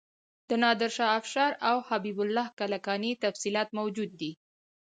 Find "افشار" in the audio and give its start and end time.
1.19-1.51